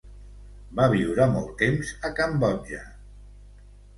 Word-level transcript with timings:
Va 0.79 0.87
viure 0.93 1.27
molts 1.35 1.51
temps 1.59 1.91
a 2.09 2.11
Cambodja. 2.21 2.81